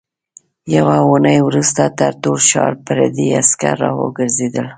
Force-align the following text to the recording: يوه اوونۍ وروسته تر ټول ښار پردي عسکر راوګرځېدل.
يوه 0.75 0.95
اوونۍ 1.03 1.37
وروسته 1.47 1.83
تر 1.99 2.11
ټول 2.21 2.39
ښار 2.49 2.73
پردي 2.85 3.27
عسکر 3.39 3.75
راوګرځېدل. 3.83 4.67